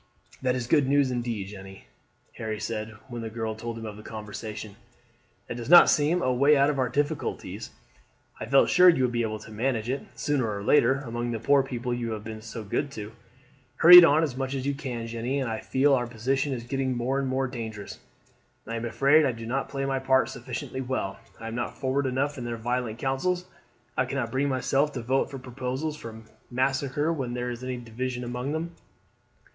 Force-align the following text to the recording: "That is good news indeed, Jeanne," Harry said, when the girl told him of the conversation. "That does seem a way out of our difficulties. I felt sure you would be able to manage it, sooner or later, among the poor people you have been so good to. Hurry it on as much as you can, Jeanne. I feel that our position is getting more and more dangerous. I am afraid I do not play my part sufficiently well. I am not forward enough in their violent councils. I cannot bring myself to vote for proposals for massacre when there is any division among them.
"That 0.41 0.55
is 0.55 0.65
good 0.65 0.87
news 0.87 1.11
indeed, 1.11 1.49
Jeanne," 1.49 1.83
Harry 2.37 2.59
said, 2.59 2.95
when 3.07 3.21
the 3.21 3.29
girl 3.29 3.53
told 3.53 3.77
him 3.77 3.85
of 3.85 3.97
the 3.97 4.01
conversation. 4.01 4.75
"That 5.47 5.57
does 5.57 5.91
seem 5.91 6.23
a 6.23 6.33
way 6.33 6.57
out 6.57 6.71
of 6.71 6.79
our 6.79 6.89
difficulties. 6.89 7.69
I 8.39 8.47
felt 8.47 8.69
sure 8.71 8.89
you 8.89 9.03
would 9.03 9.11
be 9.11 9.21
able 9.21 9.37
to 9.37 9.51
manage 9.51 9.91
it, 9.91 10.01
sooner 10.15 10.51
or 10.51 10.63
later, 10.63 11.01
among 11.05 11.29
the 11.29 11.39
poor 11.39 11.61
people 11.61 11.93
you 11.93 12.13
have 12.13 12.23
been 12.23 12.41
so 12.41 12.63
good 12.63 12.89
to. 12.93 13.11
Hurry 13.75 13.99
it 13.99 14.03
on 14.03 14.23
as 14.23 14.35
much 14.35 14.55
as 14.55 14.65
you 14.65 14.73
can, 14.73 15.05
Jeanne. 15.05 15.43
I 15.45 15.59
feel 15.59 15.91
that 15.91 15.97
our 15.99 16.07
position 16.07 16.51
is 16.51 16.63
getting 16.63 16.97
more 16.97 17.19
and 17.19 17.27
more 17.27 17.47
dangerous. 17.47 17.99
I 18.65 18.77
am 18.77 18.85
afraid 18.85 19.23
I 19.23 19.31
do 19.33 19.45
not 19.45 19.69
play 19.69 19.85
my 19.85 19.99
part 19.99 20.29
sufficiently 20.29 20.81
well. 20.81 21.19
I 21.39 21.47
am 21.47 21.53
not 21.53 21.77
forward 21.77 22.07
enough 22.07 22.39
in 22.39 22.43
their 22.45 22.57
violent 22.57 22.97
councils. 22.97 23.45
I 23.95 24.05
cannot 24.05 24.31
bring 24.31 24.49
myself 24.49 24.93
to 24.93 25.03
vote 25.03 25.29
for 25.29 25.37
proposals 25.37 25.95
for 25.95 26.23
massacre 26.49 27.13
when 27.13 27.35
there 27.35 27.51
is 27.51 27.63
any 27.63 27.77
division 27.77 28.23
among 28.23 28.53
them. 28.53 28.71